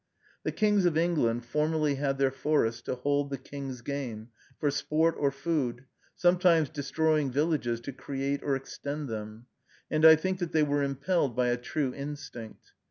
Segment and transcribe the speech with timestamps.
[0.41, 5.13] The kings of England formerly had their forests "to hold the king's game," for sport
[5.15, 5.85] or food,
[6.15, 9.45] sometimes destroying villages to create or extend them;
[9.91, 12.71] and I think that they were impelled by a true instinct.